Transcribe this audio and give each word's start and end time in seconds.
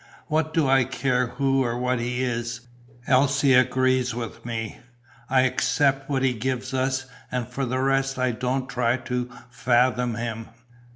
What 0.29 0.51
do 0.51 0.67
I 0.67 0.83
care 0.83 1.27
who 1.27 1.63
or 1.63 1.77
what 1.77 1.99
he 1.99 2.23
is! 2.23 2.61
Else 3.05 3.43
agrees 3.43 4.15
with 4.15 4.43
me. 4.43 4.79
I 5.29 5.41
accept 5.41 6.09
what 6.09 6.23
he 6.23 6.33
gives 6.33 6.73
us 6.73 7.05
and 7.31 7.47
for 7.47 7.67
the 7.67 7.77
rest 7.77 8.17
I 8.17 8.31
don't 8.31 8.67
try 8.67 8.97
to 8.97 9.29
fathom 9.51 10.15
him." 10.15 10.47